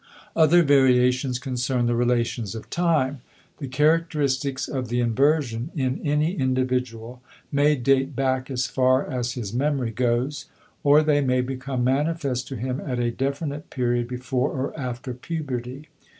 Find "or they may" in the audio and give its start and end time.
10.83-11.41